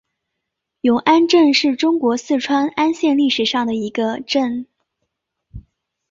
[0.81, 4.65] 永安镇是中国四川安县历史上的一个镇。